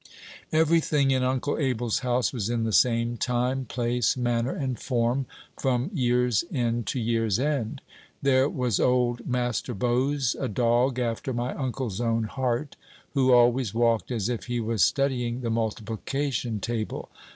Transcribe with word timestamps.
Every 0.51 0.79
thing 0.79 1.11
in 1.11 1.21
Uncle 1.21 1.59
Abel's 1.59 1.99
house 1.99 2.33
was 2.33 2.49
in 2.49 2.63
the 2.63 2.71
same 2.71 3.17
time, 3.17 3.65
place, 3.65 4.17
manner, 4.17 4.51
and 4.55 4.79
form, 4.79 5.27
from 5.59 5.91
year's 5.93 6.43
end 6.51 6.87
to 6.87 6.99
year's 6.99 7.37
end. 7.37 7.83
There 8.19 8.49
was 8.49 8.79
old 8.79 9.27
Master 9.27 9.75
Bose, 9.75 10.35
a 10.39 10.47
dog 10.47 10.97
after 10.97 11.33
my 11.33 11.53
uncle's 11.53 12.01
own 12.01 12.23
heart, 12.23 12.75
who 13.13 13.31
always 13.31 13.75
walked 13.75 14.09
as 14.09 14.27
if 14.27 14.45
he 14.45 14.59
was 14.59 14.83
studying 14.83 15.41
the 15.41 15.51
multiplication 15.51 16.59
table. 16.59 17.11